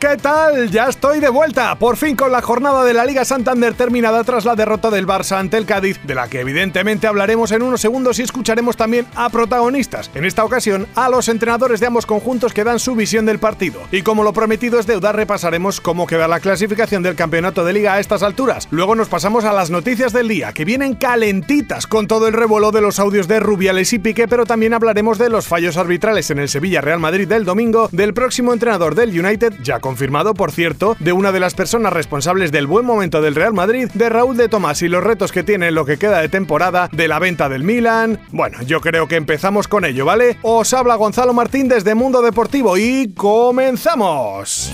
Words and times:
¿Qué 0.00 0.16
tal? 0.16 0.70
Ya 0.70 0.88
estoy 0.88 1.20
de 1.20 1.28
vuelta, 1.28 1.78
por 1.78 1.98
fin 1.98 2.16
con 2.16 2.32
la 2.32 2.40
jornada 2.40 2.84
de 2.84 2.94
la 2.94 3.04
Liga 3.04 3.26
Santander 3.26 3.74
terminada 3.74 4.24
tras 4.24 4.46
la 4.46 4.56
derrota 4.56 4.88
del 4.88 5.06
Barça 5.06 5.36
ante 5.36 5.58
el 5.58 5.66
Cádiz, 5.66 6.00
de 6.04 6.14
la 6.14 6.26
que 6.26 6.40
evidentemente 6.40 7.06
hablaremos 7.06 7.52
en 7.52 7.62
unos 7.62 7.82
segundos 7.82 8.18
y 8.18 8.22
escucharemos 8.22 8.78
también 8.78 9.06
a 9.14 9.28
protagonistas, 9.28 10.10
en 10.14 10.24
esta 10.24 10.42
ocasión 10.44 10.86
a 10.94 11.10
los 11.10 11.28
entrenadores 11.28 11.80
de 11.80 11.86
ambos 11.86 12.06
conjuntos 12.06 12.54
que 12.54 12.64
dan 12.64 12.78
su 12.78 12.94
visión 12.94 13.26
del 13.26 13.38
partido. 13.38 13.82
Y 13.92 14.00
como 14.00 14.22
lo 14.22 14.32
prometido 14.32 14.80
es 14.80 14.86
deuda, 14.86 15.12
repasaremos 15.12 15.82
cómo 15.82 16.06
queda 16.06 16.28
la 16.28 16.40
clasificación 16.40 17.02
del 17.02 17.14
campeonato 17.14 17.62
de 17.62 17.74
liga 17.74 17.92
a 17.92 18.00
estas 18.00 18.22
alturas. 18.22 18.68
Luego 18.70 18.94
nos 18.94 19.08
pasamos 19.08 19.44
a 19.44 19.52
las 19.52 19.68
noticias 19.68 20.14
del 20.14 20.28
día, 20.28 20.54
que 20.54 20.64
vienen 20.64 20.94
calentitas 20.94 21.86
con 21.86 22.06
todo 22.06 22.26
el 22.26 22.32
revuelo 22.32 22.70
de 22.70 22.80
los 22.80 22.98
audios 23.00 23.28
de 23.28 23.38
Rubiales 23.38 23.92
y 23.92 23.98
Piqué, 23.98 24.26
pero 24.28 24.46
también 24.46 24.72
hablaremos 24.72 25.18
de 25.18 25.28
los 25.28 25.46
fallos 25.46 25.76
arbitrales 25.76 26.30
en 26.30 26.38
el 26.38 26.48
Sevilla 26.48 26.80
Real 26.80 27.00
Madrid 27.00 27.28
del 27.28 27.44
domingo, 27.44 27.90
del 27.92 28.14
próximo 28.14 28.54
entrenador 28.54 28.94
del 28.94 29.10
United, 29.10 29.54
ya 29.62 29.78
confirmado 29.90 30.34
por 30.34 30.52
cierto, 30.52 30.96
de 31.00 31.12
una 31.12 31.32
de 31.32 31.40
las 31.40 31.54
personas 31.54 31.92
responsables 31.92 32.52
del 32.52 32.68
buen 32.68 32.86
momento 32.86 33.20
del 33.20 33.34
Real 33.34 33.52
Madrid, 33.52 33.90
de 33.92 34.08
Raúl 34.08 34.36
de 34.36 34.48
Tomás 34.48 34.82
y 34.82 34.88
los 34.88 35.02
retos 35.02 35.32
que 35.32 35.42
tiene 35.42 35.66
en 35.66 35.74
lo 35.74 35.84
que 35.84 35.98
queda 35.98 36.20
de 36.20 36.28
temporada, 36.28 36.88
de 36.92 37.08
la 37.08 37.18
venta 37.18 37.48
del 37.48 37.64
Milan. 37.64 38.20
Bueno, 38.30 38.62
yo 38.62 38.80
creo 38.80 39.08
que 39.08 39.16
empezamos 39.16 39.66
con 39.66 39.84
ello, 39.84 40.04
¿vale? 40.04 40.38
Os 40.42 40.72
habla 40.74 40.94
Gonzalo 40.94 41.32
Martín 41.32 41.66
desde 41.66 41.96
Mundo 41.96 42.22
Deportivo 42.22 42.78
y 42.78 43.12
comenzamos. 43.14 44.72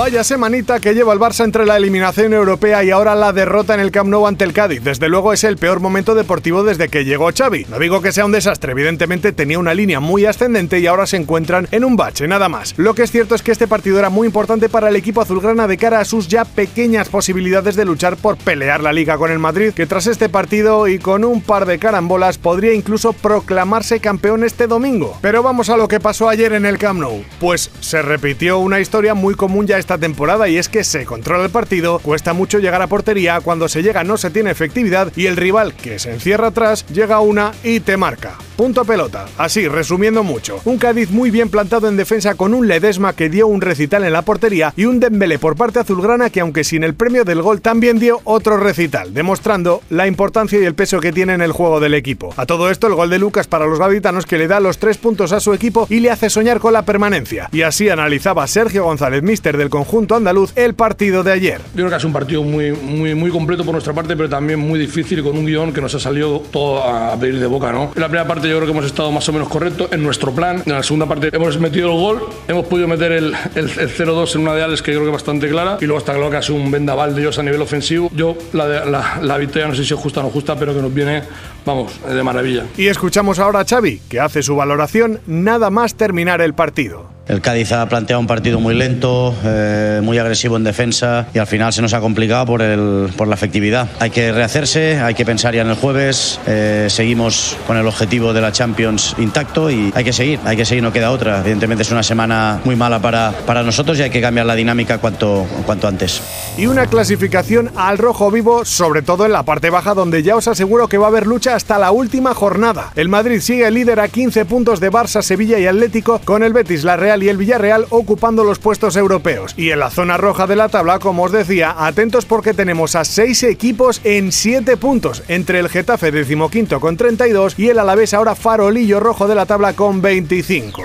Vaya 0.00 0.24
semanita 0.24 0.80
que 0.80 0.94
lleva 0.94 1.12
el 1.12 1.18
Barça 1.18 1.44
entre 1.44 1.66
la 1.66 1.76
eliminación 1.76 2.32
europea 2.32 2.82
y 2.82 2.90
ahora 2.90 3.14
la 3.14 3.34
derrota 3.34 3.74
en 3.74 3.80
el 3.80 3.90
Camp 3.90 4.08
Nou 4.08 4.26
ante 4.26 4.46
el 4.46 4.54
Cádiz. 4.54 4.82
Desde 4.82 5.10
luego 5.10 5.34
es 5.34 5.44
el 5.44 5.58
peor 5.58 5.80
momento 5.80 6.14
deportivo 6.14 6.64
desde 6.64 6.88
que 6.88 7.04
llegó 7.04 7.28
Xavi. 7.36 7.66
No 7.68 7.78
digo 7.78 8.00
que 8.00 8.10
sea 8.10 8.24
un 8.24 8.32
desastre, 8.32 8.72
evidentemente 8.72 9.32
tenía 9.32 9.58
una 9.58 9.74
línea 9.74 10.00
muy 10.00 10.24
ascendente 10.24 10.78
y 10.78 10.86
ahora 10.86 11.06
se 11.06 11.18
encuentran 11.18 11.68
en 11.70 11.84
un 11.84 11.96
bache, 11.96 12.26
nada 12.26 12.48
más. 12.48 12.72
Lo 12.78 12.94
que 12.94 13.02
es 13.02 13.10
cierto 13.10 13.34
es 13.34 13.42
que 13.42 13.52
este 13.52 13.68
partido 13.68 13.98
era 13.98 14.08
muy 14.08 14.26
importante 14.26 14.70
para 14.70 14.88
el 14.88 14.96
equipo 14.96 15.20
azulgrana 15.20 15.68
de 15.68 15.76
cara 15.76 16.00
a 16.00 16.06
sus 16.06 16.28
ya 16.28 16.46
pequeñas 16.46 17.10
posibilidades 17.10 17.76
de 17.76 17.84
luchar 17.84 18.16
por 18.16 18.38
pelear 18.38 18.82
la 18.82 18.94
liga 18.94 19.18
con 19.18 19.30
el 19.30 19.38
Madrid, 19.38 19.74
que 19.74 19.84
tras 19.84 20.06
este 20.06 20.30
partido 20.30 20.88
y 20.88 20.98
con 20.98 21.26
un 21.26 21.42
par 21.42 21.66
de 21.66 21.78
carambolas 21.78 22.38
podría 22.38 22.72
incluso 22.72 23.12
proclamarse 23.12 24.00
campeón 24.00 24.44
este 24.44 24.66
domingo. 24.66 25.18
Pero 25.20 25.42
vamos 25.42 25.68
a 25.68 25.76
lo 25.76 25.88
que 25.88 26.00
pasó 26.00 26.30
ayer 26.30 26.54
en 26.54 26.64
el 26.64 26.78
Camp 26.78 27.00
Nou. 27.00 27.22
Pues 27.38 27.70
se 27.80 28.00
repitió 28.00 28.60
una 28.60 28.80
historia 28.80 29.12
muy 29.12 29.34
común 29.34 29.66
ya 29.66 29.76
esta 29.90 30.06
temporada 30.06 30.48
y 30.48 30.56
es 30.56 30.68
que 30.68 30.84
se 30.84 31.04
controla 31.04 31.42
el 31.44 31.50
partido, 31.50 31.98
cuesta 31.98 32.32
mucho 32.32 32.60
llegar 32.60 32.80
a 32.80 32.86
portería, 32.86 33.40
cuando 33.40 33.68
se 33.68 33.82
llega 33.82 34.04
no 34.04 34.18
se 34.18 34.30
tiene 34.30 34.52
efectividad 34.52 35.10
y 35.16 35.26
el 35.26 35.36
rival 35.36 35.74
que 35.74 35.98
se 35.98 36.12
encierra 36.12 36.48
atrás 36.48 36.86
llega 36.86 37.18
una 37.18 37.50
y 37.64 37.80
te 37.80 37.96
marca. 37.96 38.38
Punto 38.60 38.84
pelota. 38.84 39.24
Así, 39.38 39.66
resumiendo 39.68 40.22
mucho. 40.22 40.60
Un 40.66 40.76
Cádiz 40.76 41.08
muy 41.10 41.30
bien 41.30 41.48
plantado 41.48 41.88
en 41.88 41.96
defensa 41.96 42.34
con 42.34 42.52
un 42.52 42.68
Ledesma 42.68 43.14
que 43.14 43.30
dio 43.30 43.46
un 43.46 43.62
recital 43.62 44.04
en 44.04 44.12
la 44.12 44.20
portería 44.20 44.74
y 44.76 44.84
un 44.84 45.00
Dembélé 45.00 45.38
por 45.38 45.56
parte 45.56 45.78
azulgrana 45.78 46.28
que 46.28 46.40
aunque 46.40 46.62
sin 46.62 46.84
el 46.84 46.92
premio 46.92 47.24
del 47.24 47.40
gol 47.40 47.62
también 47.62 47.98
dio 47.98 48.20
otro 48.24 48.58
recital, 48.58 49.14
demostrando 49.14 49.80
la 49.88 50.06
importancia 50.06 50.60
y 50.60 50.66
el 50.66 50.74
peso 50.74 51.00
que 51.00 51.10
tiene 51.10 51.32
en 51.32 51.40
el 51.40 51.52
juego 51.52 51.80
del 51.80 51.94
equipo. 51.94 52.34
A 52.36 52.44
todo 52.44 52.70
esto 52.70 52.86
el 52.86 52.96
gol 52.96 53.08
de 53.08 53.18
Lucas 53.18 53.46
para 53.46 53.64
los 53.64 53.78
gaditanos 53.78 54.26
que 54.26 54.36
le 54.36 54.46
da 54.46 54.60
los 54.60 54.76
tres 54.76 54.98
puntos 54.98 55.32
a 55.32 55.40
su 55.40 55.54
equipo 55.54 55.86
y 55.88 56.00
le 56.00 56.10
hace 56.10 56.28
soñar 56.28 56.60
con 56.60 56.74
la 56.74 56.82
permanencia. 56.82 57.48
Y 57.52 57.62
así 57.62 57.88
analizaba 57.88 58.46
Sergio 58.46 58.84
González, 58.84 59.22
mister 59.22 59.56
del 59.56 59.70
conjunto 59.70 60.16
andaluz, 60.16 60.52
el 60.56 60.74
partido 60.74 61.22
de 61.22 61.32
ayer. 61.32 61.62
Yo 61.74 61.86
creo 61.86 61.88
que 61.88 61.96
sido 61.96 62.08
un 62.08 62.12
partido 62.12 62.42
muy, 62.42 62.72
muy, 62.72 63.14
muy 63.14 63.30
completo 63.30 63.64
por 63.64 63.72
nuestra 63.72 63.94
parte, 63.94 64.14
pero 64.18 64.28
también 64.28 64.60
muy 64.60 64.78
difícil 64.78 65.22
con 65.22 65.38
un 65.38 65.46
guion 65.46 65.72
que 65.72 65.80
nos 65.80 65.94
ha 65.94 65.98
salido 65.98 66.42
todo 66.50 66.84
a 66.84 67.16
pedir 67.18 67.40
de 67.40 67.46
boca, 67.46 67.72
¿no? 67.72 67.92
En 67.94 68.02
la 68.02 68.08
primera 68.08 68.28
parte 68.28 68.49
yo 68.50 68.56
creo 68.56 68.66
que 68.66 68.72
hemos 68.72 68.86
estado 68.86 69.10
más 69.12 69.28
o 69.28 69.32
menos 69.32 69.48
correctos 69.48 69.88
en 69.92 70.02
nuestro 70.02 70.32
plan. 70.32 70.62
En 70.66 70.72
la 70.72 70.82
segunda 70.82 71.06
parte 71.06 71.30
hemos 71.32 71.58
metido 71.58 71.90
el 71.92 71.98
gol, 71.98 72.28
hemos 72.48 72.66
podido 72.66 72.88
meter 72.88 73.12
el, 73.12 73.34
el, 73.54 73.64
el 73.70 73.88
0-2 73.96 74.34
en 74.34 74.42
una 74.42 74.54
de 74.54 74.62
Alex 74.62 74.82
que 74.82 74.92
yo 74.92 74.98
creo 74.98 75.10
que 75.10 75.16
es 75.16 75.22
bastante 75.22 75.48
clara 75.48 75.78
y 75.80 75.86
luego 75.86 75.98
está 75.98 76.12
claro 76.14 76.30
que 76.30 76.36
ha 76.36 76.42
sido 76.42 76.58
un 76.58 76.70
vendaval 76.70 77.14
de 77.14 77.22
ellos 77.22 77.38
a 77.38 77.42
nivel 77.42 77.62
ofensivo. 77.62 78.10
Yo 78.14 78.36
la, 78.52 78.84
la, 78.84 79.18
la 79.22 79.38
victoria 79.38 79.68
no 79.68 79.74
sé 79.74 79.84
si 79.84 79.94
es 79.94 80.00
justa 80.00 80.20
o 80.20 80.24
no 80.24 80.30
justa, 80.30 80.56
pero 80.56 80.74
que 80.74 80.82
nos 80.82 80.92
viene, 80.92 81.22
vamos, 81.64 81.92
de 82.06 82.22
maravilla. 82.22 82.66
Y 82.76 82.86
escuchamos 82.86 83.38
ahora 83.38 83.60
a 83.60 83.64
Xavi, 83.64 84.00
que 84.08 84.20
hace 84.20 84.42
su 84.42 84.56
valoración 84.56 85.20
nada 85.26 85.70
más 85.70 85.94
terminar 85.94 86.40
el 86.40 86.54
partido. 86.54 87.19
El 87.30 87.40
Cádiz 87.40 87.70
ha 87.70 87.88
planteado 87.88 88.18
un 88.18 88.26
partido 88.26 88.58
muy 88.58 88.74
lento, 88.74 89.32
eh, 89.44 90.00
muy 90.02 90.18
agresivo 90.18 90.56
en 90.56 90.64
defensa 90.64 91.28
y 91.32 91.38
al 91.38 91.46
final 91.46 91.72
se 91.72 91.80
nos 91.80 91.94
ha 91.94 92.00
complicado 92.00 92.44
por, 92.44 92.60
el, 92.60 93.08
por 93.16 93.28
la 93.28 93.36
efectividad. 93.36 93.88
Hay 94.00 94.10
que 94.10 94.32
rehacerse, 94.32 94.98
hay 94.98 95.14
que 95.14 95.24
pensar 95.24 95.54
ya 95.54 95.62
en 95.62 95.68
el 95.68 95.76
jueves. 95.76 96.40
Eh, 96.48 96.88
seguimos 96.90 97.56
con 97.68 97.76
el 97.76 97.86
objetivo 97.86 98.32
de 98.32 98.40
la 98.40 98.50
Champions 98.50 99.14
intacto 99.16 99.70
y 99.70 99.92
hay 99.94 100.02
que 100.02 100.12
seguir, 100.12 100.40
hay 100.44 100.56
que 100.56 100.64
seguir, 100.64 100.82
no 100.82 100.92
queda 100.92 101.12
otra. 101.12 101.38
Evidentemente 101.38 101.84
es 101.84 101.92
una 101.92 102.02
semana 102.02 102.60
muy 102.64 102.74
mala 102.74 102.98
para, 102.98 103.30
para 103.46 103.62
nosotros 103.62 103.96
y 104.00 104.02
hay 104.02 104.10
que 104.10 104.20
cambiar 104.20 104.46
la 104.46 104.56
dinámica 104.56 104.98
cuanto, 104.98 105.46
cuanto 105.64 105.86
antes. 105.86 106.20
Y 106.58 106.66
una 106.66 106.88
clasificación 106.88 107.70
al 107.76 107.98
rojo 107.98 108.32
vivo, 108.32 108.64
sobre 108.64 109.02
todo 109.02 109.24
en 109.24 109.30
la 109.30 109.44
parte 109.44 109.70
baja, 109.70 109.94
donde 109.94 110.24
ya 110.24 110.34
os 110.34 110.48
aseguro 110.48 110.88
que 110.88 110.98
va 110.98 111.06
a 111.06 111.10
haber 111.10 111.28
lucha 111.28 111.54
hasta 111.54 111.78
la 111.78 111.92
última 111.92 112.34
jornada. 112.34 112.90
El 112.96 113.08
Madrid 113.08 113.38
sigue 113.38 113.70
líder 113.70 114.00
a 114.00 114.08
15 114.08 114.46
puntos 114.46 114.80
de 114.80 114.90
Barça, 114.90 115.22
Sevilla 115.22 115.60
y 115.60 115.68
Atlético, 115.68 116.20
con 116.24 116.42
el 116.42 116.52
Betis, 116.52 116.82
la 116.82 116.96
Real 116.96 117.19
y 117.22 117.28
el 117.28 117.36
Villarreal 117.36 117.86
ocupando 117.90 118.44
los 118.44 118.58
puestos 118.58 118.96
europeos. 118.96 119.54
Y 119.56 119.70
en 119.70 119.80
la 119.80 119.90
zona 119.90 120.16
roja 120.16 120.46
de 120.46 120.56
la 120.56 120.68
tabla, 120.68 120.98
como 120.98 121.24
os 121.24 121.32
decía, 121.32 121.74
atentos 121.78 122.26
porque 122.26 122.54
tenemos 122.54 122.96
a 122.96 123.04
6 123.04 123.44
equipos 123.44 124.00
en 124.04 124.32
7 124.32 124.76
puntos, 124.76 125.22
entre 125.28 125.58
el 125.58 125.68
Getafe 125.68 126.10
decimoquinto 126.10 126.80
con 126.80 126.96
32 126.96 127.58
y 127.58 127.68
el 127.68 127.78
Alavés 127.78 128.14
ahora 128.14 128.34
farolillo 128.34 129.00
rojo 129.00 129.28
de 129.28 129.34
la 129.34 129.46
tabla 129.46 129.74
con 129.74 130.02
25. 130.02 130.82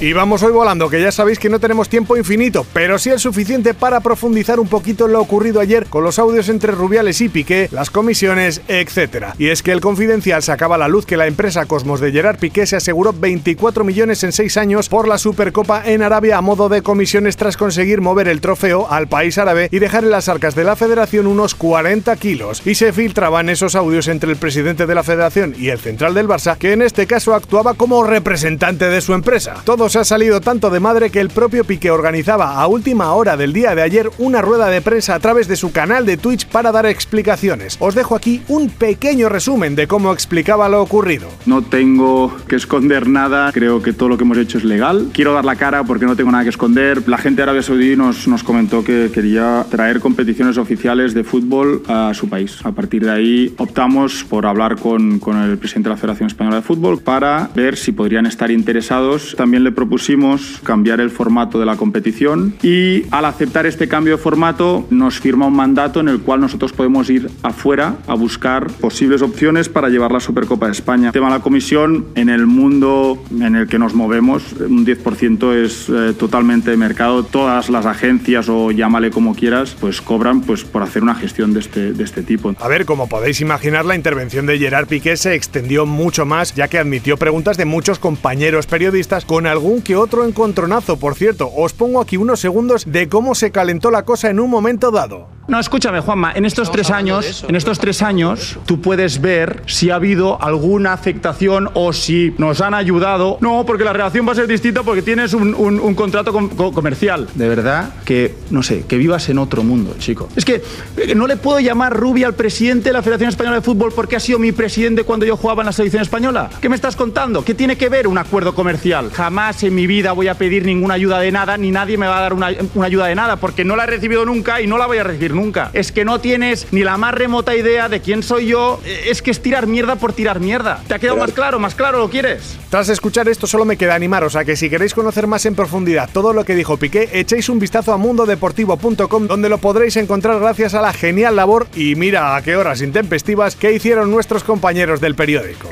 Y 0.00 0.12
vamos 0.12 0.42
hoy 0.42 0.50
volando, 0.50 0.90
que 0.90 1.00
ya 1.00 1.12
sabéis 1.12 1.38
que 1.38 1.48
no 1.48 1.60
tenemos 1.60 1.88
tiempo 1.88 2.16
infinito, 2.16 2.66
pero 2.72 2.98
sí 2.98 3.10
el 3.10 3.20
suficiente 3.20 3.74
para 3.74 4.00
profundizar 4.00 4.58
un 4.58 4.66
poquito 4.66 5.06
en 5.06 5.12
lo 5.12 5.20
ocurrido 5.20 5.60
ayer 5.60 5.86
con 5.86 6.02
los 6.02 6.18
audios 6.18 6.48
entre 6.48 6.72
Rubiales 6.72 7.20
y 7.20 7.28
Piqué, 7.28 7.68
las 7.70 7.90
comisiones, 7.90 8.60
etc. 8.66 9.28
Y 9.38 9.48
es 9.48 9.62
que 9.62 9.70
el 9.70 9.80
confidencial 9.80 10.42
sacaba 10.42 10.74
a 10.74 10.78
la 10.78 10.88
luz 10.88 11.06
que 11.06 11.16
la 11.16 11.28
empresa 11.28 11.66
Cosmos 11.66 12.00
de 12.00 12.10
Gerard 12.10 12.38
Piqué 12.38 12.66
se 12.66 12.76
aseguró 12.76 13.12
24 13.12 13.84
millones 13.84 14.24
en 14.24 14.32
6 14.32 14.56
años 14.56 14.88
por 14.88 15.06
la 15.06 15.16
Supercopa 15.16 15.82
en 15.86 16.02
Arabia 16.02 16.38
a 16.38 16.42
modo 16.42 16.68
de 16.68 16.82
comisiones 16.82 17.36
tras 17.36 17.56
conseguir 17.56 18.00
mover 18.00 18.26
el 18.26 18.40
trofeo 18.40 18.88
al 18.90 19.06
país 19.06 19.38
árabe 19.38 19.68
y 19.70 19.78
dejar 19.78 20.02
en 20.02 20.10
las 20.10 20.28
arcas 20.28 20.56
de 20.56 20.64
la 20.64 20.74
federación 20.74 21.28
unos 21.28 21.54
40 21.54 22.14
kilos. 22.16 22.62
Y 22.66 22.74
se 22.74 22.92
filtraban 22.92 23.48
esos 23.48 23.76
audios 23.76 24.08
entre 24.08 24.32
el 24.32 24.36
presidente 24.36 24.86
de 24.86 24.94
la 24.94 25.04
federación 25.04 25.54
y 25.56 25.68
el 25.68 25.78
central 25.78 26.14
del 26.14 26.28
Barça, 26.28 26.58
que 26.58 26.72
en 26.72 26.82
este 26.82 27.06
caso 27.06 27.32
actuaba 27.32 27.74
como 27.74 28.02
representante 28.02 28.88
de 28.88 29.00
su 29.00 29.14
empresa. 29.14 29.62
Todo 29.64 29.88
ha 29.96 30.04
salido 30.04 30.40
tanto 30.40 30.70
de 30.70 30.80
madre 30.80 31.10
que 31.10 31.20
el 31.20 31.28
propio 31.28 31.64
Piqué 31.64 31.90
organizaba 31.90 32.60
a 32.60 32.66
última 32.66 33.12
hora 33.12 33.36
del 33.36 33.52
día 33.52 33.74
de 33.74 33.82
ayer 33.82 34.10
una 34.18 34.42
rueda 34.42 34.68
de 34.68 34.80
prensa 34.80 35.14
a 35.14 35.20
través 35.20 35.46
de 35.46 35.56
su 35.56 35.72
canal 35.72 36.06
de 36.06 36.16
Twitch 36.16 36.46
para 36.46 36.72
dar 36.72 36.86
explicaciones. 36.86 37.76
Os 37.80 37.94
dejo 37.94 38.14
aquí 38.16 38.42
un 38.48 38.70
pequeño 38.70 39.28
resumen 39.28 39.76
de 39.76 39.86
cómo 39.86 40.12
explicaba 40.12 40.68
lo 40.68 40.82
ocurrido. 40.82 41.28
No 41.46 41.62
tengo 41.62 42.34
que 42.48 42.56
esconder 42.56 43.08
nada, 43.08 43.52
creo 43.52 43.82
que 43.82 43.92
todo 43.92 44.08
lo 44.08 44.16
que 44.16 44.24
hemos 44.24 44.38
hecho 44.38 44.58
es 44.58 44.64
legal. 44.64 45.10
Quiero 45.12 45.32
dar 45.32 45.44
la 45.44 45.56
cara 45.56 45.84
porque 45.84 46.06
no 46.06 46.16
tengo 46.16 46.30
nada 46.30 46.44
que 46.44 46.50
esconder. 46.50 47.08
La 47.08 47.18
gente 47.18 47.36
de 47.36 47.42
Arabia 47.44 47.62
Saudí 47.62 47.96
nos, 47.96 48.26
nos 48.26 48.42
comentó 48.42 48.84
que 48.84 49.10
quería 49.12 49.66
traer 49.70 50.00
competiciones 50.00 50.58
oficiales 50.58 51.14
de 51.14 51.24
fútbol 51.24 51.82
a 51.88 52.12
su 52.14 52.28
país. 52.28 52.58
A 52.64 52.72
partir 52.72 53.04
de 53.04 53.10
ahí 53.10 53.54
optamos 53.58 54.24
por 54.24 54.46
hablar 54.46 54.76
con, 54.76 55.18
con 55.18 55.36
el 55.40 55.58
presidente 55.58 55.88
de 55.88 55.94
la 55.94 56.00
Federación 56.00 56.26
Española 56.28 56.56
de 56.56 56.62
Fútbol 56.62 57.00
para 57.00 57.50
ver 57.54 57.76
si 57.76 57.92
podrían 57.92 58.26
estar 58.26 58.50
interesados. 58.50 59.34
También 59.36 59.64
le 59.64 59.72
propusimos 59.74 60.60
cambiar 60.62 61.00
el 61.00 61.10
formato 61.10 61.58
de 61.58 61.66
la 61.66 61.76
competición 61.76 62.54
y 62.62 63.04
al 63.10 63.24
aceptar 63.24 63.66
este 63.66 63.88
cambio 63.88 64.16
de 64.16 64.22
formato 64.22 64.86
nos 64.90 65.20
firma 65.20 65.46
un 65.46 65.56
mandato 65.56 66.00
en 66.00 66.08
el 66.08 66.20
cual 66.20 66.40
nosotros 66.40 66.72
podemos 66.72 67.10
ir 67.10 67.30
afuera 67.42 67.96
a 68.06 68.14
buscar 68.14 68.68
posibles 68.68 69.22
opciones 69.22 69.68
para 69.68 69.88
llevar 69.88 70.12
la 70.12 70.20
Supercopa 70.20 70.66
de 70.66 70.72
España. 70.72 71.08
El 71.08 71.12
tema 71.12 71.28
de 71.28 71.38
la 71.38 71.42
comisión, 71.42 72.06
en 72.14 72.28
el 72.28 72.46
mundo 72.46 73.22
en 73.30 73.56
el 73.56 73.68
que 73.68 73.78
nos 73.78 73.94
movemos, 73.94 74.52
un 74.52 74.86
10% 74.86 75.54
es 75.54 75.88
eh, 75.88 76.14
totalmente 76.18 76.70
de 76.70 76.76
mercado. 76.76 77.24
Todas 77.24 77.70
las 77.70 77.86
agencias 77.86 78.48
o 78.48 78.70
llámale 78.70 79.10
como 79.10 79.34
quieras, 79.34 79.76
pues 79.80 80.00
cobran 80.00 80.40
pues, 80.42 80.64
por 80.64 80.82
hacer 80.82 81.02
una 81.02 81.14
gestión 81.14 81.52
de 81.52 81.60
este, 81.60 81.92
de 81.92 82.04
este 82.04 82.22
tipo. 82.22 82.54
A 82.58 82.68
ver, 82.68 82.84
como 82.84 83.08
podéis 83.08 83.40
imaginar, 83.40 83.84
la 83.84 83.96
intervención 83.96 84.46
de 84.46 84.58
Gerard 84.58 84.86
Piqué 84.86 85.16
se 85.16 85.34
extendió 85.34 85.86
mucho 85.86 86.26
más, 86.26 86.54
ya 86.54 86.68
que 86.68 86.78
admitió 86.78 87.16
preguntas 87.16 87.56
de 87.56 87.64
muchos 87.64 87.98
compañeros 87.98 88.66
periodistas 88.66 89.24
con 89.24 89.46
algún 89.64 89.80
que 89.80 89.96
otro 89.96 90.26
encontronazo. 90.26 90.98
Por 90.98 91.14
cierto, 91.14 91.50
os 91.56 91.72
pongo 91.72 92.02
aquí 92.02 92.18
unos 92.18 92.38
segundos 92.38 92.84
de 92.86 93.08
cómo 93.08 93.34
se 93.34 93.50
calentó 93.50 93.90
la 93.90 94.04
cosa 94.04 94.28
en 94.28 94.38
un 94.38 94.50
momento 94.50 94.90
dado. 94.90 95.33
No, 95.46 95.60
escúchame, 95.60 96.00
Juanma, 96.00 96.32
en 96.34 96.46
estos 96.46 96.72
tres 96.72 96.90
años, 96.90 97.44
en 97.46 97.54
estos 97.54 97.78
tres 97.78 98.00
años, 98.00 98.58
tú 98.64 98.80
puedes 98.80 99.20
ver 99.20 99.62
si 99.66 99.90
ha 99.90 99.96
habido 99.96 100.42
alguna 100.42 100.94
afectación 100.94 101.68
o 101.74 101.92
si 101.92 102.34
nos 102.38 102.62
han 102.62 102.72
ayudado. 102.72 103.36
No, 103.42 103.64
porque 103.66 103.84
la 103.84 103.92
relación 103.92 104.26
va 104.26 104.32
a 104.32 104.36
ser 104.36 104.46
distinta 104.46 104.82
porque 104.82 105.02
tienes 105.02 105.34
un, 105.34 105.54
un- 105.54 105.78
un 105.80 105.94
contrato 105.94 106.32
com- 106.32 106.48
co- 106.48 106.72
comercial. 106.72 107.28
De 107.34 107.46
verdad 107.46 107.90
que, 108.06 108.34
no 108.50 108.62
sé, 108.62 108.84
que 108.88 108.96
vivas 108.96 109.28
en 109.28 109.36
otro 109.38 109.62
mundo, 109.62 109.94
chico. 109.98 110.30
Es 110.34 110.46
que 110.46 110.62
eh, 110.96 111.14
no 111.14 111.26
le 111.26 111.36
puedo 111.36 111.60
llamar 111.60 111.94
rubia 111.94 112.26
al 112.26 112.34
presidente 112.34 112.88
de 112.88 112.94
la 112.94 113.02
Federación 113.02 113.28
Española 113.28 113.56
de 113.56 113.62
Fútbol 113.62 113.92
porque 113.94 114.16
ha 114.16 114.20
sido 114.20 114.38
mi 114.38 114.52
presidente 114.52 115.04
cuando 115.04 115.26
yo 115.26 115.36
jugaba 115.36 115.60
en 115.62 115.66
la 115.66 115.72
selección 115.72 116.00
española. 116.02 116.48
¿Qué 116.62 116.70
me 116.70 116.74
estás 116.76 116.96
contando? 116.96 117.44
¿Qué 117.44 117.52
tiene 117.54 117.76
que 117.76 117.90
ver 117.90 118.06
un 118.08 118.16
acuerdo 118.16 118.54
comercial? 118.54 119.10
Jamás 119.12 119.62
en 119.62 119.74
mi 119.74 119.86
vida 119.86 120.12
voy 120.12 120.28
a 120.28 120.34
pedir 120.38 120.64
ninguna 120.64 120.94
ayuda 120.94 121.20
de 121.20 121.30
nada, 121.32 121.58
ni 121.58 121.70
nadie 121.70 121.98
me 121.98 122.06
va 122.06 122.16
a 122.16 122.22
dar 122.22 122.32
una, 122.32 122.48
una 122.74 122.86
ayuda 122.86 123.08
de 123.08 123.14
nada, 123.14 123.36
porque 123.36 123.62
no 123.62 123.76
la 123.76 123.84
he 123.84 123.88
recibido 123.88 124.24
nunca 124.24 124.62
y 124.62 124.66
no 124.66 124.78
la 124.78 124.86
voy 124.86 124.96
a 124.96 125.04
recibir 125.04 125.33
nunca. 125.34 125.70
Es 125.72 125.92
que 125.92 126.04
no 126.04 126.20
tienes 126.20 126.66
ni 126.72 126.82
la 126.82 126.96
más 126.96 127.14
remota 127.14 127.54
idea 127.54 127.88
de 127.88 128.00
quién 128.00 128.22
soy 128.22 128.46
yo. 128.46 128.80
Es 129.06 129.22
que 129.22 129.30
es 129.30 129.42
tirar 129.42 129.66
mierda 129.66 129.96
por 129.96 130.12
tirar 130.12 130.40
mierda. 130.40 130.82
¿Te 130.86 130.94
ha 130.94 130.98
quedado 130.98 131.18
más 131.18 131.32
claro? 131.32 131.58
¿Más 131.58 131.74
claro 131.74 131.98
lo 131.98 132.10
quieres? 132.10 132.58
Tras 132.70 132.88
escuchar 132.88 133.28
esto 133.28 133.46
solo 133.46 133.64
me 133.64 133.76
queda 133.76 133.94
animaros 133.94 134.36
a 134.36 134.44
que 134.44 134.56
si 134.56 134.68
queréis 134.68 134.94
conocer 134.94 135.26
más 135.26 135.46
en 135.46 135.54
profundidad 135.54 136.10
todo 136.12 136.32
lo 136.32 136.44
que 136.44 136.54
dijo 136.54 136.76
Piqué, 136.76 137.08
echéis 137.12 137.48
un 137.48 137.58
vistazo 137.58 137.92
a 137.92 137.98
mundodeportivo.com 137.98 139.26
donde 139.26 139.48
lo 139.48 139.58
podréis 139.58 139.96
encontrar 139.96 140.40
gracias 140.40 140.74
a 140.74 140.82
la 140.82 140.92
genial 140.92 141.36
labor 141.36 141.66
y 141.74 141.94
mira 141.94 142.36
a 142.36 142.42
qué 142.42 142.56
horas 142.56 142.82
intempestivas 142.82 143.56
que 143.56 143.72
hicieron 143.72 144.10
nuestros 144.10 144.44
compañeros 144.44 145.00
del 145.00 145.14
periódico. 145.14 145.68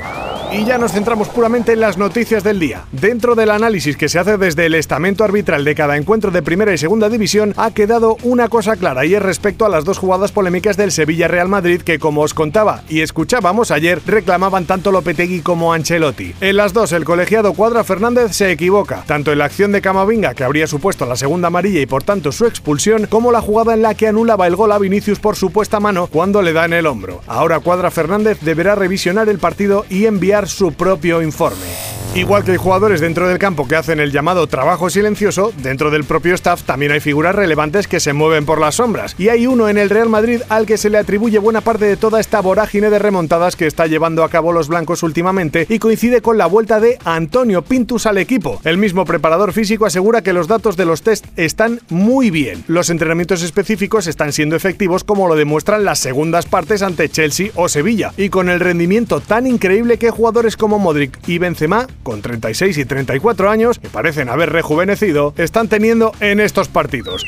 Y 0.53 0.67
ya 0.67 0.77
nos 0.77 0.93
centramos 0.93 1.29
puramente 1.29 1.73
en 1.73 1.81
las 1.81 1.97
noticias 1.97 2.45
del 2.45 2.59
día. 2.59 2.85
Dentro 2.93 3.35
del 3.35 3.51
análisis 3.51 3.97
que 3.97 4.11
se 4.11 4.19
hace 4.19 4.37
desde 4.37 4.67
el 4.67 4.75
estamento 4.75 5.25
arbitral 5.25 5.65
de 5.65 5.75
cada 5.75 5.97
encuentro 5.97 6.31
de 6.31 6.43
primera 6.43 6.75
y 6.75 6.79
segunda 6.79 7.09
división, 7.09 7.55
ha 7.57 7.71
quedado 7.71 8.19
una 8.23 8.49
cosa 8.49 8.77
clara 8.77 9.07
y 9.07 9.15
es 9.15 9.23
respecto 9.23 9.52
a 9.61 9.69
las 9.69 9.85
dos 9.85 9.99
jugadas 9.99 10.33
polémicas 10.33 10.77
del 10.77 10.93
Sevilla-Real 10.93 11.49
Madrid 11.49 11.83
que, 11.83 11.99
como 11.99 12.23
os 12.23 12.35
contaba 12.35 12.83
y 12.89 13.01
escuchábamos 13.01 13.71
ayer, 13.71 14.01
reclamaban 14.07 14.65
tanto 14.65 14.91
Lopetegui 14.91 15.41
como 15.41 15.73
Ancelotti. 15.73 16.35
En 16.41 16.57
las 16.57 16.73
dos, 16.73 16.93
el 16.93 17.05
colegiado 17.05 17.53
Cuadra 17.53 17.85
Fernández 17.85 18.35
se 18.35 18.51
equivoca, 18.51 19.05
tanto 19.07 19.31
en 19.31 19.39
la 19.39 19.45
acción 19.45 19.71
de 19.73 19.83
Camavinga, 19.83 20.35
que 20.35 20.45
habría 20.45 20.67
supuesto 20.67 21.07
la 21.07 21.17
segunda 21.17 21.49
amarilla 21.49 21.81
y 21.81 21.87
por 21.87 22.03
tanto 22.03 22.33
su 22.33 22.47
expulsión, 22.47 23.07
como 23.07 23.31
la 23.31 23.41
jugada 23.41 23.75
en 23.75 23.83
la 23.83 23.95
que 23.95 24.09
anulaba 24.09 24.47
el 24.47 24.57
gol 24.57 24.73
a 24.73 24.79
Vinicius 24.79 25.19
por 25.19 25.37
supuesta 25.37 25.79
mano 25.81 26.07
cuando 26.07 26.43
le 26.43 26.53
da 26.53 26.65
en 26.65 26.73
el 26.73 26.87
hombro. 26.87 27.21
Ahora 27.27 27.61
Cuadra 27.61 27.91
Fernández 27.91 28.39
deberá 28.41 28.75
revisionar 28.75 29.29
el 29.29 29.39
partido 29.39 29.85
y 29.89 30.07
enviar 30.07 30.49
su 30.49 30.73
propio 30.73 31.23
informe. 31.23 32.02
Igual 32.15 32.45
que 32.45 32.51
hay 32.51 32.59
jugadores 32.59 33.01
dentro 33.01 33.27
del 33.27 33.39
campo 33.39 33.67
que 33.67 33.75
hacen 33.75 33.99
el 33.99 34.13
llamado 34.13 34.47
trabajo 34.47 34.91
silencioso, 34.91 35.51
dentro 35.63 35.91
del 35.91 36.05
propio 36.05 36.35
staff 36.35 36.63
también 36.63 36.93
hay 36.93 37.01
figuras 37.01 37.35
relevantes 37.35 37.89
que 37.89 38.01
se 38.01 38.13
mueven 38.13 38.45
por 38.45 38.61
las 38.61 38.75
sombras. 38.75 39.15
Y 39.17 39.31
hay 39.31 39.47
uno 39.47 39.71
en 39.71 39.79
el 39.79 39.89
Real 39.89 40.11
Madrid 40.11 40.43
al 40.51 40.67
que 40.67 40.77
se 40.77 40.91
le 40.91 40.99
atribuye 40.99 41.39
buena 41.39 41.63
parte 41.63 41.87
de 41.87 41.97
toda 41.97 42.21
esta 42.21 42.43
vorágine 42.43 42.91
de 42.91 42.99
remontadas 42.99 43.57
que 43.57 43.67
está 43.67 43.87
llevando 43.87 44.25
a 44.25 44.29
cabo 44.29 44.53
los 44.53 44.69
blancos 44.69 45.03
últimamente 45.03 45.67
y 45.71 45.79
coincide 45.79 46.21
con 46.21 46.37
la 46.37 46.45
vuelta 46.45 46.81
de 46.81 46.99
Antonio 47.07 47.63
Pintus 47.63 48.05
al 48.05 48.19
equipo. 48.19 48.61
El 48.63 48.77
mismo 48.77 49.07
preparador 49.07 49.55
físico 49.55 49.87
asegura 49.87 50.21
que 50.21 50.35
los 50.35 50.49
datos 50.49 50.77
de 50.77 50.85
los 50.85 51.01
test 51.01 51.25
están 51.39 51.81
muy 51.89 52.29
bien. 52.29 52.63
Los 52.69 52.91
entrenamientos 52.91 53.43
específicos 53.43 54.07
están 54.07 54.35
siendo 54.35 54.55
efectivos 54.55 55.03
como 55.03 55.29
lo 55.29 55.35
demuestran 55.35 55.87
las 55.87 56.01
segundas 56.01 56.45
partes 56.45 56.83
ante 56.83 57.09
Chelsea 57.09 57.53
o 57.55 57.71
Sevilla. 57.71 58.13
Y 58.19 58.29
con 58.29 58.51
el 58.51 58.61
rendimiento 58.61 59.21
tan 59.21 59.47
increíble 59.47 59.97
que 59.97 60.11
jugadores 60.11 60.59
como 60.59 60.79
Modric 60.79 61.19
y 61.27 61.39
Benzema 61.39 61.87
con 62.03 62.23
36 62.23 62.79
y 62.79 62.85
34 62.85 63.51
años, 63.51 63.79
que 63.79 63.89
parecen 63.89 64.29
haber 64.29 64.51
rejuvenecido, 64.51 65.35
están 65.37 65.69
teniendo 65.69 66.13
en 66.21 66.41
estos 66.41 66.69
partidos. 66.69 67.25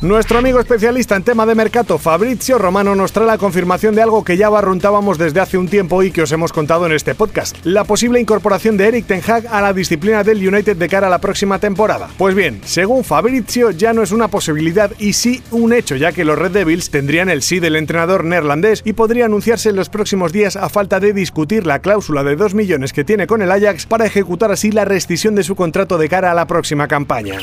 Nuestro 0.00 0.38
amigo 0.38 0.60
especialista 0.60 1.16
en 1.16 1.24
tema 1.24 1.44
de 1.44 1.56
mercado, 1.56 1.98
Fabrizio 1.98 2.56
Romano, 2.56 2.94
nos 2.94 3.10
trae 3.10 3.26
la 3.26 3.36
confirmación 3.36 3.96
de 3.96 4.02
algo 4.02 4.22
que 4.22 4.36
ya 4.36 4.48
barruntábamos 4.48 5.18
desde 5.18 5.40
hace 5.40 5.58
un 5.58 5.66
tiempo 5.66 6.04
y 6.04 6.12
que 6.12 6.22
os 6.22 6.30
hemos 6.30 6.52
contado 6.52 6.86
en 6.86 6.92
este 6.92 7.16
podcast: 7.16 7.56
la 7.64 7.82
posible 7.82 8.20
incorporación 8.20 8.76
de 8.76 8.86
Eric 8.86 9.06
Ten 9.06 9.22
Hag 9.26 9.48
a 9.48 9.60
la 9.60 9.72
disciplina 9.72 10.22
del 10.22 10.46
United 10.46 10.76
de 10.76 10.88
cara 10.88 11.08
a 11.08 11.10
la 11.10 11.20
próxima 11.20 11.58
temporada. 11.58 12.08
Pues 12.16 12.36
bien, 12.36 12.60
según 12.64 13.02
Fabrizio, 13.02 13.72
ya 13.72 13.92
no 13.92 14.02
es 14.04 14.12
una 14.12 14.28
posibilidad 14.28 14.92
y 15.00 15.14
sí 15.14 15.42
un 15.50 15.72
hecho, 15.72 15.96
ya 15.96 16.12
que 16.12 16.24
los 16.24 16.38
Red 16.38 16.52
Devils 16.52 16.90
tendrían 16.90 17.28
el 17.28 17.42
sí 17.42 17.58
del 17.58 17.74
entrenador 17.74 18.22
neerlandés 18.22 18.82
y 18.84 18.92
podría 18.92 19.24
anunciarse 19.24 19.70
en 19.70 19.76
los 19.76 19.88
próximos 19.88 20.32
días 20.32 20.54
a 20.54 20.68
falta 20.68 21.00
de 21.00 21.12
discutir 21.12 21.66
la 21.66 21.80
cláusula 21.80 22.22
de 22.22 22.36
2 22.36 22.54
millones 22.54 22.92
que 22.92 23.02
tiene 23.02 23.26
con 23.26 23.42
el 23.42 23.50
Ajax 23.50 23.86
para 23.86 24.06
ejecutar 24.06 24.17
así 24.50 24.72
la 24.72 24.84
rescisión 24.84 25.34
de 25.34 25.44
su 25.44 25.54
contrato 25.54 25.98
de 25.98 26.08
cara 26.08 26.30
a 26.30 26.34
la 26.34 26.46
próxima 26.46 26.88
campaña. 26.88 27.38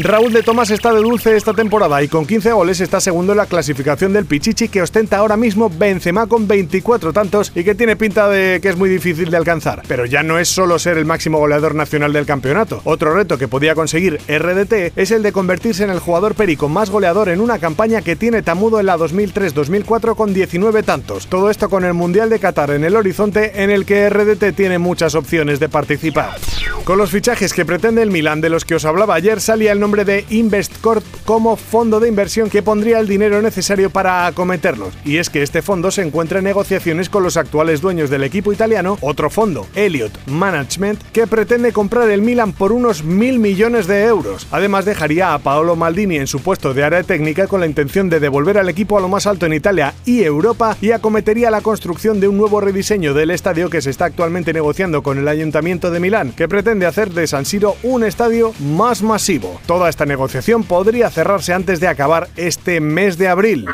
Raúl 0.00 0.32
de 0.32 0.44
Tomás 0.44 0.70
está 0.70 0.92
de 0.92 1.00
dulce 1.00 1.36
esta 1.36 1.52
temporada 1.52 2.00
y 2.04 2.06
con 2.06 2.24
15 2.24 2.52
goles 2.52 2.80
está 2.80 3.00
segundo 3.00 3.32
en 3.32 3.38
la 3.38 3.46
clasificación 3.46 4.12
del 4.12 4.26
Pichichi 4.26 4.68
que 4.68 4.80
ostenta 4.80 5.16
ahora 5.16 5.36
mismo 5.36 5.68
Benzema 5.68 6.28
con 6.28 6.46
24 6.46 7.12
tantos 7.12 7.50
y 7.52 7.64
que 7.64 7.74
tiene 7.74 7.96
pinta 7.96 8.28
de 8.28 8.60
que 8.62 8.68
es 8.68 8.76
muy 8.76 8.88
difícil 8.88 9.28
de 9.28 9.36
alcanzar. 9.36 9.82
Pero 9.88 10.06
ya 10.06 10.22
no 10.22 10.38
es 10.38 10.48
solo 10.48 10.78
ser 10.78 10.98
el 10.98 11.04
máximo 11.04 11.38
goleador 11.38 11.74
nacional 11.74 12.12
del 12.12 12.26
campeonato. 12.26 12.80
Otro 12.84 13.12
reto 13.12 13.38
que 13.38 13.48
podía 13.48 13.74
conseguir 13.74 14.20
RDT 14.28 14.92
es 14.94 15.10
el 15.10 15.24
de 15.24 15.32
convertirse 15.32 15.82
en 15.82 15.90
el 15.90 15.98
jugador 15.98 16.36
perico 16.36 16.68
más 16.68 16.90
goleador 16.90 17.28
en 17.28 17.40
una 17.40 17.58
campaña 17.58 18.00
que 18.00 18.14
tiene 18.14 18.42
Tamudo 18.42 18.78
en 18.78 18.86
la 18.86 18.96
2003-2004 18.98 20.14
con 20.14 20.32
19 20.32 20.84
tantos. 20.84 21.26
Todo 21.26 21.50
esto 21.50 21.68
con 21.68 21.84
el 21.84 21.94
Mundial 21.94 22.30
de 22.30 22.38
Qatar 22.38 22.70
en 22.70 22.84
el 22.84 22.94
horizonte 22.94 23.64
en 23.64 23.70
el 23.70 23.84
que 23.84 24.08
RDT 24.08 24.54
tiene 24.54 24.78
muchas 24.78 25.16
opciones 25.16 25.58
de 25.58 25.68
participar. 25.68 26.36
Con 26.84 26.98
los 26.98 27.10
fichajes 27.10 27.52
que 27.52 27.66
pretende 27.66 28.00
el 28.00 28.10
Milan 28.12 28.40
de 28.40 28.48
los 28.48 28.64
que 28.64 28.76
os 28.76 28.84
hablaba 28.84 29.14
ayer 29.14 29.40
salía 29.40 29.72
el 29.72 29.80
nombre 29.80 29.87
de 29.88 30.24
InvestCorp 30.28 31.02
como 31.24 31.56
fondo 31.56 31.98
de 31.98 32.08
inversión 32.08 32.50
que 32.50 32.62
pondría 32.62 33.00
el 33.00 33.08
dinero 33.08 33.40
necesario 33.42 33.90
para 33.90 34.26
acometerlos. 34.26 34.94
Y 35.04 35.16
es 35.16 35.30
que 35.30 35.42
este 35.42 35.62
fondo 35.62 35.90
se 35.90 36.02
encuentra 36.02 36.38
en 36.38 36.44
negociaciones 36.44 37.08
con 37.08 37.22
los 37.22 37.36
actuales 37.36 37.80
dueños 37.80 38.10
del 38.10 38.22
equipo 38.22 38.52
italiano, 38.52 38.98
otro 39.00 39.30
fondo, 39.30 39.66
Elliott 39.74 40.12
Management, 40.26 41.02
que 41.12 41.26
pretende 41.26 41.72
comprar 41.72 42.10
el 42.10 42.22
Milan 42.22 42.52
por 42.52 42.72
unos 42.72 43.02
mil 43.02 43.38
millones 43.38 43.86
de 43.86 44.04
euros. 44.04 44.46
Además 44.50 44.84
dejaría 44.84 45.32
a 45.34 45.38
Paolo 45.38 45.74
Maldini 45.74 46.16
en 46.16 46.26
su 46.26 46.40
puesto 46.40 46.74
de 46.74 46.84
área 46.84 47.02
técnica 47.02 47.46
con 47.46 47.60
la 47.60 47.66
intención 47.66 48.08
de 48.08 48.20
devolver 48.20 48.58
al 48.58 48.68
equipo 48.68 48.98
a 48.98 49.00
lo 49.00 49.08
más 49.08 49.26
alto 49.26 49.46
en 49.46 49.54
Italia 49.54 49.94
y 50.04 50.22
Europa 50.22 50.76
y 50.80 50.92
acometería 50.92 51.50
la 51.50 51.60
construcción 51.60 52.20
de 52.20 52.28
un 52.28 52.36
nuevo 52.36 52.60
rediseño 52.60 53.14
del 53.14 53.30
estadio 53.30 53.70
que 53.70 53.82
se 53.82 53.90
está 53.90 54.06
actualmente 54.06 54.52
negociando 54.52 55.02
con 55.02 55.18
el 55.18 55.28
Ayuntamiento 55.28 55.90
de 55.90 56.00
Milán, 56.00 56.32
que 56.32 56.48
pretende 56.48 56.86
hacer 56.86 57.10
de 57.10 57.26
San 57.26 57.44
Siro 57.44 57.76
un 57.82 58.04
estadio 58.04 58.52
más 58.60 59.02
masivo. 59.02 59.60
Toda 59.68 59.90
esta 59.90 60.06
negociación 60.06 60.64
podría 60.64 61.10
cerrarse 61.10 61.52
antes 61.52 61.78
de 61.78 61.88
acabar 61.88 62.30
este 62.36 62.80
mes 62.80 63.18
de 63.18 63.28
abril. 63.28 63.66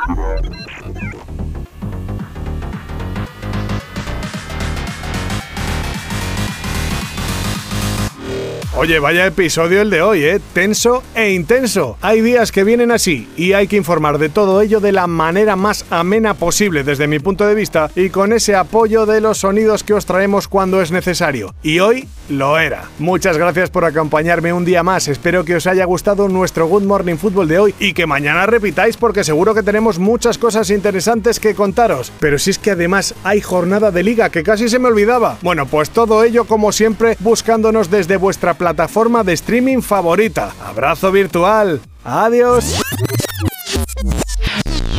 Oye, 8.76 8.98
vaya 8.98 9.24
episodio 9.24 9.82
el 9.82 9.88
de 9.88 10.02
hoy, 10.02 10.24
¿eh? 10.24 10.40
Tenso 10.52 11.04
e 11.14 11.30
intenso. 11.30 11.96
Hay 12.00 12.22
días 12.22 12.50
que 12.50 12.64
vienen 12.64 12.90
así 12.90 13.28
y 13.36 13.52
hay 13.52 13.68
que 13.68 13.76
informar 13.76 14.18
de 14.18 14.28
todo 14.28 14.60
ello 14.60 14.80
de 14.80 14.90
la 14.90 15.06
manera 15.06 15.54
más 15.54 15.86
amena 15.90 16.34
posible 16.34 16.82
desde 16.82 17.06
mi 17.06 17.20
punto 17.20 17.46
de 17.46 17.54
vista 17.54 17.88
y 17.94 18.08
con 18.08 18.32
ese 18.32 18.56
apoyo 18.56 19.06
de 19.06 19.20
los 19.20 19.38
sonidos 19.38 19.84
que 19.84 19.94
os 19.94 20.06
traemos 20.06 20.48
cuando 20.48 20.82
es 20.82 20.90
necesario. 20.90 21.54
Y 21.62 21.78
hoy 21.78 22.08
lo 22.28 22.58
era. 22.58 22.88
Muchas 22.98 23.36
gracias 23.38 23.70
por 23.70 23.84
acompañarme 23.84 24.52
un 24.52 24.64
día 24.64 24.82
más. 24.82 25.08
Espero 25.08 25.44
que 25.44 25.56
os 25.56 25.66
haya 25.66 25.84
gustado 25.84 26.28
nuestro 26.28 26.66
Good 26.66 26.84
Morning 26.84 27.16
Football 27.16 27.48
de 27.48 27.58
hoy 27.58 27.74
y 27.78 27.92
que 27.92 28.06
mañana 28.06 28.46
repitáis 28.46 28.96
porque 28.96 29.24
seguro 29.24 29.54
que 29.54 29.62
tenemos 29.62 29.98
muchas 29.98 30.38
cosas 30.38 30.70
interesantes 30.70 31.40
que 31.40 31.54
contaros. 31.54 32.12
Pero 32.20 32.38
si 32.38 32.50
es 32.50 32.58
que 32.58 32.72
además 32.72 33.14
hay 33.24 33.40
jornada 33.40 33.90
de 33.90 34.02
liga 34.02 34.30
que 34.30 34.42
casi 34.42 34.68
se 34.68 34.78
me 34.78 34.88
olvidaba. 34.88 35.38
Bueno, 35.42 35.66
pues 35.66 35.90
todo 35.90 36.24
ello 36.24 36.44
como 36.44 36.72
siempre 36.72 37.16
buscándonos 37.20 37.90
desde 37.90 38.16
vuestra 38.16 38.54
plataforma 38.54 39.24
de 39.24 39.32
streaming 39.34 39.82
favorita. 39.82 40.52
Abrazo 40.64 41.12
virtual. 41.12 41.80
Adiós. 42.04 42.80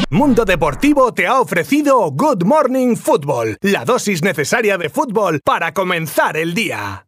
Mundo 0.10 0.46
Deportivo 0.46 1.13
te 1.13 1.27
ha 1.27 1.41
ofrecido 1.41 2.12
Good 2.12 2.44
Morning 2.46 2.96
Football, 2.96 3.58
la 3.62 3.84
dosis 3.84 4.24
necesaria 4.24 4.77
de 4.77 4.89
fútbol 4.89 5.41
para 5.44 5.74
comenzar 5.74 6.38
el 6.38 6.53
día. 6.53 7.03